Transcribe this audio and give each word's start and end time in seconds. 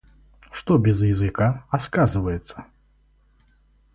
Что 0.51 0.79
без 0.79 1.03
языка, 1.03 1.63
а 1.69 1.79
сказывается? 1.79 2.65